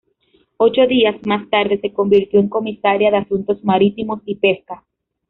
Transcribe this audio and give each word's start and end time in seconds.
Ocho 0.57 0.87
días 0.87 1.15
más 1.27 1.47
tarde, 1.51 1.79
se 1.79 1.93
convirtió 1.93 2.39
en 2.39 2.49
comisaria 2.49 3.11
de 3.11 3.17
Asuntos 3.17 3.63
Marítimos 3.63 4.19
y 4.25 4.33
Pesca. 4.33 4.83